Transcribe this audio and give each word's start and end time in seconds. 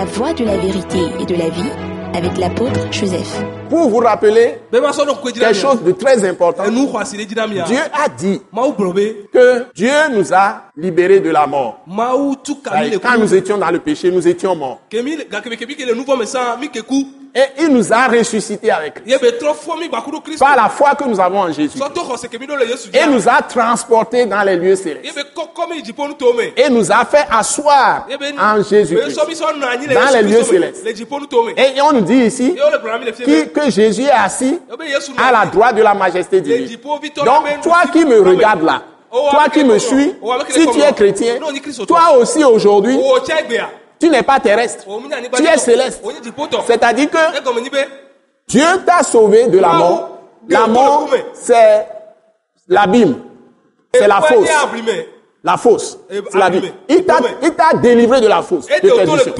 La 0.00 0.06
voie 0.06 0.32
de 0.32 0.46
la 0.46 0.56
vérité 0.56 0.98
et 1.20 1.26
de 1.26 1.34
la 1.34 1.50
vie 1.50 1.68
avec 2.14 2.38
l'apôtre 2.38 2.90
Joseph. 2.90 3.42
Pour 3.68 3.90
vous 3.90 3.98
rappeler 3.98 4.54
quelque 4.72 5.52
chose 5.52 5.82
de 5.84 5.92
très 5.92 6.26
important, 6.26 6.62
Dieu 6.70 7.78
a 7.92 8.08
dit 8.08 8.40
que 9.30 9.66
Dieu 9.74 9.90
nous 10.12 10.32
a 10.32 10.62
libérés 10.74 11.20
de 11.20 11.28
la 11.28 11.46
mort. 11.46 11.80
Et 12.82 12.98
Quand 12.98 13.18
nous 13.18 13.34
étions 13.34 13.58
dans 13.58 13.70
le 13.70 13.80
péché, 13.80 14.10
nous 14.10 14.26
étions 14.26 14.56
morts. 14.56 14.80
Et 17.32 17.42
il 17.60 17.68
nous 17.68 17.92
a 17.92 18.08
ressuscités 18.08 18.70
avec 18.72 19.04
Christ. 19.04 19.20
Par 20.38 20.56
la 20.56 20.68
foi 20.68 20.94
que 20.96 21.04
nous 21.04 21.20
avons 21.20 21.40
en 21.40 21.52
Jésus. 21.52 21.78
Et 22.92 23.06
nous 23.06 23.28
a 23.28 23.42
transportés 23.42 24.26
dans 24.26 24.42
les 24.42 24.56
lieux 24.56 24.74
célestes. 24.74 25.16
Et 26.56 26.68
nous 26.68 26.90
a 26.90 27.04
fait 27.04 27.26
asseoir 27.30 28.06
en 28.38 28.62
Jésus-Christ. 28.62 29.20
Dans 29.94 30.12
les 30.12 30.22
lieux 30.22 30.42
célestes. 30.42 30.84
Et 31.56 31.80
on 31.80 31.92
nous 31.92 32.00
dit 32.00 32.24
ici 32.24 32.56
que 33.54 33.70
Jésus 33.70 34.02
est 34.02 34.10
assis 34.10 34.58
à 35.16 35.30
la 35.30 35.46
droite 35.46 35.76
de 35.76 35.82
la 35.82 35.94
majesté 35.94 36.40
divine. 36.40 36.76
Donc, 37.24 37.60
toi 37.62 37.82
qui 37.92 38.04
me 38.04 38.20
regardes 38.22 38.64
là, 38.64 38.82
toi 39.10 39.44
qui 39.52 39.62
me 39.62 39.78
suis, 39.78 40.14
si 40.48 40.66
tu 40.68 40.80
es 40.80 40.92
chrétien, 40.92 41.36
toi 41.86 42.16
aussi 42.16 42.42
aujourd'hui, 42.44 42.96
o 42.96 43.18
tse 43.20 43.42
gbea 43.46 43.68
tu 44.00 44.08
n'es 44.08 44.22
pas 44.22 44.40
terrestre. 44.40 44.84
o 44.88 44.98
mi 44.98 45.08
na 45.08 45.16
anigba 45.18 45.36
Tu 45.36 45.46
es 45.46 45.58
céleste. 45.58 46.02
C'est-à-dire 46.66 47.10
que 47.10 47.18
Dieu 48.48 48.64
t'a 48.84 49.02
sauvé 49.02 49.46
de 49.48 49.58
la 49.58 49.68
mort. 49.68 50.18
La 50.48 50.66
mort, 50.66 51.08
c'est 51.34 51.86
l'abîme. 52.66 53.16
C'est 53.94 54.08
la 54.08 54.20
fosse. 54.22 54.48
La 55.42 55.56
fosse. 55.56 55.98
C'est 56.10 56.38
l'abîme. 56.38 56.62
abîme. 56.64 56.72
Il 57.42 57.54
t'a, 57.54 57.72
délivré 57.74 58.20
de 58.20 58.26
la 58.26 58.42
fosse 58.42 58.66
de 58.66 58.90
perdition. 58.90 59.32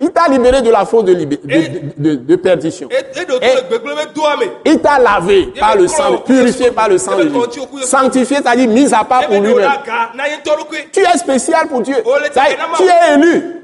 Il 0.00 0.10
t'a 0.10 0.28
libéré 0.28 0.60
de 0.62 0.70
la 0.70 0.84
fosse 0.84 1.04
de, 1.04 1.14
de, 1.14 2.14
de- 2.16 2.36
perdition. 2.36 2.88
Et- 2.90 3.50
Il 4.64 4.78
t'a 4.80 4.98
lavé 4.98 5.46
par 5.58 5.76
le 5.76 5.88
sang, 5.88 6.18
purifié 6.18 6.70
par 6.70 6.88
le 6.88 6.98
sang 6.98 7.16
de. 7.16 7.30
Sanctifié, 7.84 8.36
c'est-à-dire 8.38 8.68
mis 8.68 8.92
à 8.92 9.04
part 9.04 9.26
pour 9.26 9.40
lui-même. 9.40 9.70
Tu 10.92 11.00
es 11.00 11.18
spécial 11.18 11.68
pour 11.68 11.80
Dieu. 11.80 11.96
Oh, 12.04 12.12
Tu 12.76 12.84
es 12.84 13.14
élu. 13.14 13.63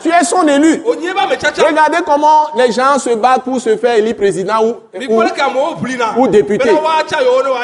Tu 0.00 0.08
es 0.08 0.24
son 0.24 0.46
élu. 0.46 0.82
Regardez 0.86 1.98
comment 2.06 2.46
les 2.56 2.70
gens 2.70 2.98
se 2.98 3.10
battent 3.10 3.42
pour 3.42 3.60
se 3.60 3.76
faire 3.76 3.96
élire 3.96 4.14
président 4.16 4.62
ou, 4.64 4.76
ou- 6.16 6.28
député. 6.28 6.70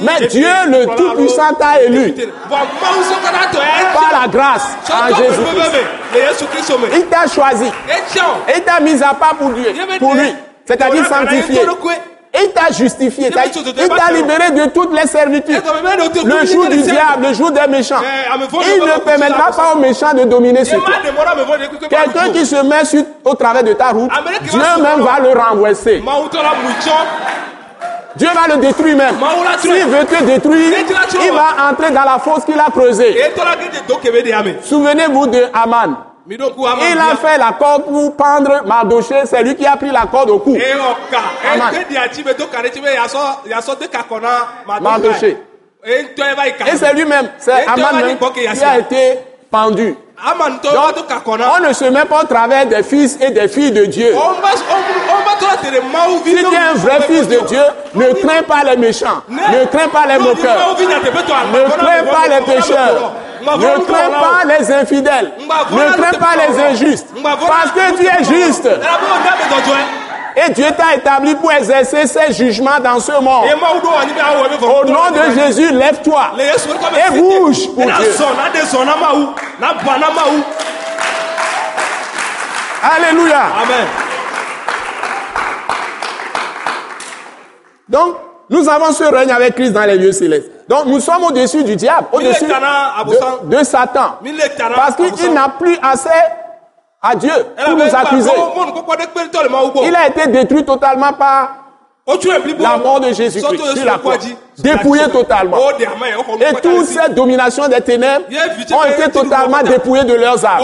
Mais 0.00 0.26
Dieu, 0.26 0.48
le 0.66 0.86
Tout-Puissant, 0.96 1.54
t'a 1.58 1.82
élu. 1.82 2.08
ye 2.08 2.28
par 3.94 4.20
la 4.20 4.28
grâce 4.28 4.66
en 4.90 5.08
sɔtɔ 5.08 5.16
Jésus. 5.16 5.40
bebe 5.40 5.56
me 5.56 6.18
le 6.18 6.20
yesu 6.26 6.44
kristu 6.46 6.72
me 6.72 6.86
Il 6.96 7.06
t'a 7.06 7.26
choisi. 7.26 7.70
il 8.56 8.62
t'a 8.62 8.80
mis 8.80 9.02
à 9.02 9.14
part 9.14 9.36
pour 9.36 9.50
Dieu, 9.50 9.72
pour 9.98 10.14
lui. 10.14 10.34
C'est-à-dire 10.64 11.06
sanctifié. 11.06 11.60
Il 12.42 12.50
t'a 12.52 12.72
justifié. 12.72 13.28
Il 13.28 13.88
t'a 13.88 14.12
libéré 14.12 14.50
de 14.52 14.66
toutes 14.70 14.92
les 14.92 15.06
servitudes. 15.06 15.62
Le 16.24 16.46
jour 16.46 16.66
du 16.68 16.82
diable, 16.82 17.26
le 17.28 17.34
jour 17.34 17.50
des 17.50 17.66
méchants. 17.68 18.00
Il 18.52 18.82
ne 18.84 19.00
permettra 19.00 19.50
pas 19.52 19.74
aux 19.74 19.78
méchants 19.78 20.14
de 20.14 20.24
dominer 20.24 20.64
sur 20.64 20.82
toi. 20.84 20.94
Quelqu'un 21.88 22.30
qui 22.32 22.46
se 22.46 22.56
met 22.62 22.84
sur, 22.84 23.02
au 23.24 23.34
travers 23.34 23.62
de 23.64 23.72
ta 23.72 23.88
route, 23.90 24.10
Dieu 24.50 24.60
même 24.82 25.00
va 25.00 25.20
le 25.20 25.38
renverser. 25.38 26.02
Dieu 28.16 28.28
va 28.34 28.54
le 28.54 28.60
détruire 28.60 28.96
même. 28.96 29.14
S'il 29.58 29.84
veut 29.86 30.04
te 30.04 30.22
détruire, 30.24 30.78
il 31.24 31.32
va 31.32 31.70
entrer 31.70 31.90
dans 31.90 32.04
la 32.04 32.18
fosse 32.18 32.44
qu'il 32.44 32.58
a 32.58 32.70
creusée. 32.70 33.16
Souvenez-vous 34.62 35.26
de 35.28 35.44
Aman. 35.54 35.96
Il 36.28 36.40
a 36.42 37.16
fait 37.16 37.38
la 37.38 37.52
corde 37.52 37.84
pour 37.84 38.16
pendre 38.16 38.62
Mardoché. 38.66 39.22
C'est 39.24 39.42
lui 39.42 39.56
qui 39.56 39.66
a 39.66 39.76
pris 39.76 39.90
la 39.90 40.06
corde 40.06 40.30
au 40.30 40.38
cou. 40.38 40.56
Mardoché. 44.80 45.36
Et 45.82 46.76
c'est 46.76 46.92
lui-même, 46.94 47.30
c'est 47.38 47.66
Aman 47.66 47.86
a 47.86 48.30
qui 48.30 48.64
a 48.64 48.78
été 48.78 49.18
pendu. 49.50 49.96
Donc, 50.62 50.94
on 51.26 51.66
ne 51.66 51.72
se 51.72 51.84
met 51.86 52.04
pas 52.04 52.20
au 52.22 52.26
travers 52.26 52.66
des 52.66 52.82
fils 52.82 53.16
et 53.22 53.30
des 53.30 53.48
filles 53.48 53.72
de 53.72 53.86
Dieu. 53.86 54.14
Si 56.24 56.34
tu 56.34 56.36
es 56.36 56.56
un 56.58 56.74
vrai 56.74 57.00
fils 57.06 57.26
de 57.28 57.38
Dieu, 57.46 57.62
ne 57.94 58.12
crains 58.12 58.42
pas 58.42 58.62
les 58.64 58.76
méchants, 58.76 59.22
ne. 59.28 59.64
Crains 59.66 59.88
pas 59.88 60.06
les 60.06 60.18
moqueurs, 60.18 60.76
ne 60.78 61.70
crains 61.70 62.04
pas 62.04 62.28
les 62.28 62.44
pécheurs, 62.44 63.12
ne 63.40 63.84
crains 63.84 64.10
pas 64.10 64.44
les 64.46 64.72
infidèles, 64.72 65.32
ne 65.38 65.92
crains 65.96 66.18
pas 66.18 66.36
les 66.36 66.58
injustes, 66.60 67.08
parce 67.22 67.70
que 67.72 67.96
tu 67.96 68.06
es 68.06 68.24
juste. 68.24 68.68
Et 70.36 70.50
Dieu 70.52 70.66
t'a 70.76 70.94
établi 70.94 71.34
pour 71.34 71.50
exercer 71.52 72.06
ses 72.06 72.32
jugements 72.32 72.78
dans 72.82 73.00
ce 73.00 73.12
monde. 73.20 73.46
Au 74.62 74.84
nom 74.84 75.10
de 75.10 75.40
Jésus, 75.40 75.72
lève-toi 75.72 76.32
et 76.38 77.10
bouge 77.18 77.66
pour 77.74 77.84
Dieu. 77.84 78.14
Alléluia. 82.82 83.42
Amen. 83.62 83.86
Donc, 87.88 88.16
nous 88.48 88.68
avons 88.68 88.92
ce 88.92 89.04
règne 89.04 89.32
avec 89.32 89.54
Christ 89.56 89.72
dans 89.72 89.84
les 89.84 89.96
lieux 89.98 90.12
célestes. 90.12 90.50
Donc, 90.70 90.86
nous 90.86 91.00
sommes 91.00 91.24
au-dessus 91.24 91.64
du 91.64 91.74
diable, 91.74 92.06
au-dessus 92.12 92.44
de, 92.46 93.46
de 93.58 93.64
Satan. 93.64 94.18
Parce 94.76 94.94
qu'il 94.94 95.32
n'a 95.32 95.48
plus 95.48 95.76
accès 95.82 96.10
à 97.02 97.16
Dieu 97.16 97.32
pour 97.64 97.74
nous 97.74 97.92
accuser. 97.92 98.30
Il 99.82 99.96
a 99.96 100.06
été 100.06 100.28
détruit 100.28 100.64
totalement 100.64 101.12
par 101.12 101.48
la 102.58 102.76
mort 102.76 103.00
de 103.00 103.12
Jésus-Christ 103.12 103.76
sur 103.76 103.84
la 103.84 103.98
croix. 103.98 104.16
Dépouillé 104.58 105.08
totalement. 105.10 105.56
Et 106.40 106.54
toutes 106.60 106.84
ces 106.86 107.08
dominations 107.14 107.66
des 107.68 107.80
ténèbres 107.80 108.26
ont 108.72 108.84
été 108.84 109.10
totalement 109.10 109.62
dépouillées 109.62 110.04
de 110.04 110.14
leurs 110.14 110.44
âmes. 110.44 110.60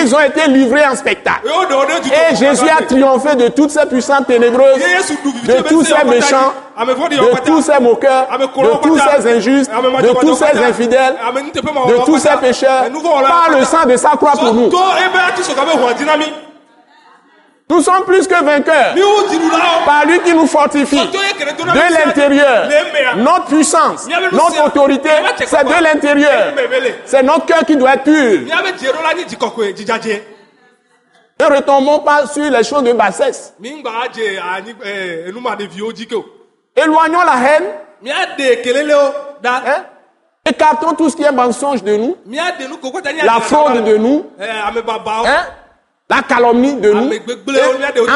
Ils 0.00 0.14
ont 0.14 0.20
été 0.20 0.46
livrés 0.48 0.86
en 0.86 0.94
spectacle. 0.94 1.40
Et 2.30 2.36
Jésus 2.36 2.66
a 2.68 2.84
triomphé 2.84 3.34
de 3.34 3.48
toutes 3.48 3.70
ces 3.70 3.86
puissances 3.86 4.26
ténébreuses, 4.28 4.76
de 5.44 5.62
tous 5.68 5.84
ces 5.84 6.04
méchants, 6.04 6.52
de 6.78 7.40
tous 7.44 7.62
ces 7.62 7.80
moqueurs, 7.80 8.28
de 8.38 8.80
tous 8.82 8.98
ces 8.98 9.36
injustes, 9.36 9.70
de 9.72 10.20
tous 10.20 10.36
ces 10.36 10.58
infidèles, 10.62 11.16
de 11.88 12.04
tous 12.04 12.18
ces 12.18 12.36
pécheurs, 12.40 12.84
par 13.22 13.50
le 13.58 13.64
sang 13.64 13.86
de 13.88 13.96
sa 13.96 14.10
croix 14.10 14.32
pour 14.32 14.54
nous. 14.54 14.70
Nous 17.68 17.82
sommes 17.82 18.04
plus 18.04 18.28
que 18.28 18.44
vainqueurs 18.44 18.94
par 19.84 20.06
lui 20.06 20.20
qui 20.20 20.32
nous 20.34 20.46
fortifie 20.46 20.96
de 21.08 22.06
l'intérieur. 22.06 22.68
Notre 23.16 23.46
puissance, 23.46 24.06
notre 24.32 24.66
autorité, 24.66 25.10
c'est 25.46 25.64
de 25.64 25.82
l'intérieur. 25.82 26.52
C'est 27.04 27.22
notre 27.24 27.44
cœur 27.46 27.64
qui 27.66 27.76
doit 27.76 27.94
être 27.94 28.04
pur. 28.04 28.40
Ne 31.38 31.44
retombons 31.56 31.98
pas 31.98 32.26
sur 32.28 32.48
les 32.50 32.62
choses 32.64 32.84
de 32.84 32.92
bassesse. 32.92 33.52
Éloignons 36.76 37.22
la 37.22 37.34
haine. 37.50 37.64
Hein? 39.44 39.84
Écartons 40.48 40.94
tout 40.94 41.10
ce 41.10 41.16
qui 41.16 41.24
est 41.24 41.32
mensonge 41.32 41.82
de 41.82 41.96
nous, 41.96 42.16
la 43.24 43.40
fraude 43.40 43.82
de 43.84 43.96
nous, 43.96 44.26
hein? 45.26 45.46
La 46.08 46.22
calomnie 46.22 46.74
de 46.74 46.92
nous. 46.92 47.10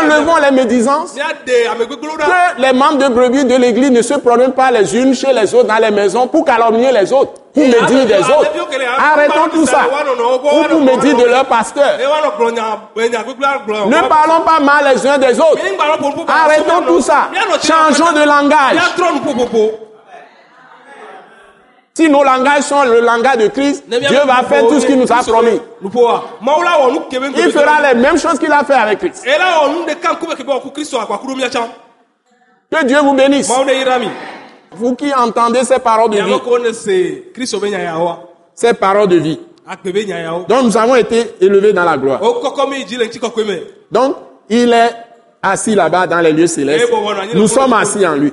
Enlevons 0.00 0.36
les 0.36 0.50
médisances. 0.52 1.14
Que 1.14 2.60
les 2.62 2.72
membres 2.72 2.98
de 2.98 3.08
brebis 3.08 3.44
de 3.44 3.56
l'église 3.56 3.90
ne 3.90 4.02
se 4.02 4.14
promènent 4.14 4.52
pas 4.52 4.70
les 4.70 4.96
unes 4.96 5.14
chez 5.14 5.32
les 5.32 5.52
autres 5.54 5.66
dans 5.66 5.78
les 5.82 5.90
maisons 5.90 6.28
pour 6.28 6.44
calomnier 6.44 6.92
les 6.92 7.12
autres, 7.12 7.32
pour 7.52 7.64
médire 7.64 8.06
des 8.06 8.20
autres. 8.20 8.52
Arrêtons 8.98 9.48
tout 9.52 9.66
ça. 9.66 9.80
Ou 9.88 10.64
pour 10.68 10.80
médire 10.80 11.16
de 11.16 11.24
leur 11.24 11.44
pasteur. 11.46 11.98
Ne 13.88 14.08
parlons 14.08 14.44
pas 14.44 14.60
mal 14.60 14.94
les 14.94 15.06
uns 15.06 15.18
des 15.18 15.40
autres. 15.40 15.58
Arrêtons 16.28 16.82
tout 16.86 17.00
ça. 17.00 17.28
Changeons 17.62 18.12
de 18.12 18.24
langage. 18.24 18.78
Si 21.94 22.08
nos 22.08 22.24
langages 22.24 22.62
sont 22.62 22.84
le 22.84 23.00
langage 23.00 23.36
de 23.36 23.48
Christ, 23.48 23.84
Dieu 23.86 24.18
va 24.26 24.42
faire 24.48 24.66
tout 24.66 24.80
ce 24.80 24.86
qu'il 24.86 24.98
nous 24.98 25.12
a 25.12 25.22
promis. 25.22 25.60
Il 25.82 25.90
fera 27.52 27.92
les 27.92 28.00
mêmes 28.00 28.18
choses 28.18 28.38
qu'il 28.38 28.50
a 28.50 28.64
fait 28.64 28.72
avec 28.74 28.98
Christ. 28.98 29.24
Que 32.70 32.84
Dieu 32.86 32.98
vous 33.02 33.12
bénisse. 33.12 33.52
Vous 34.74 34.94
qui 34.94 35.12
entendez 35.12 35.64
ces 35.64 35.78
paroles 35.78 36.08
de 36.10 36.22
vie, 36.22 36.40
ces 38.54 38.72
paroles 38.72 39.08
de 39.08 39.16
vie. 39.16 39.38
Donc 40.48 40.62
nous 40.64 40.76
avons 40.78 40.96
été 40.96 41.34
élevés 41.42 41.74
dans 41.74 41.84
la 41.84 41.98
gloire. 41.98 42.20
Donc 43.90 44.16
il 44.48 44.72
est 44.72 44.90
assis 45.42 45.74
là-bas 45.74 46.06
dans 46.06 46.20
les 46.20 46.32
lieux 46.32 46.46
célestes. 46.46 46.90
Nous 47.34 47.48
sommes 47.48 47.74
assis 47.74 48.06
en 48.06 48.14
lui. 48.14 48.32